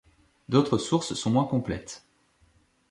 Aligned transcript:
D'autres 0.49 0.79
sources 0.79 1.13
sont 1.13 1.29
moins 1.29 1.45
complètes. 1.45 2.07